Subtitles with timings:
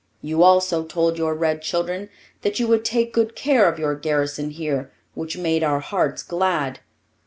[0.23, 2.09] You also told your red children
[2.41, 6.79] that you would take good care of your garrison here, which made our hearts glad.